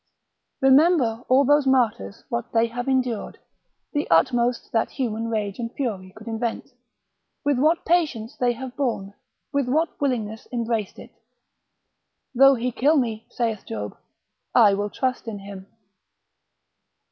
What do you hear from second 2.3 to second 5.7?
they have endured, the utmost that human rage